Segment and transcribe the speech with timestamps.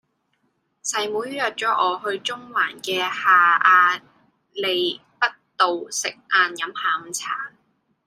[0.83, 4.01] 細妹約左我去中環嘅下亞
[4.51, 7.51] 厘畢道食晏飲下午茶